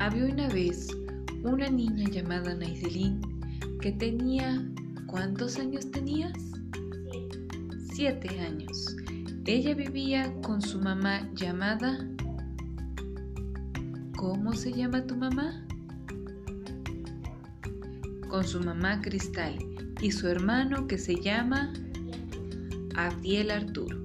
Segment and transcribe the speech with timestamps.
[0.00, 0.88] Había una vez
[1.42, 3.20] una niña llamada Naiselin
[3.82, 4.66] que tenía...
[5.06, 6.32] ¿Cuántos años tenías?
[7.92, 8.96] Siete años.
[9.44, 12.08] Ella vivía con su mamá llamada...
[14.16, 15.66] ¿Cómo se llama tu mamá?
[18.28, 19.58] Con su mamá Cristal
[20.00, 21.74] y su hermano que se llama
[22.96, 23.98] Abdiel Arturo.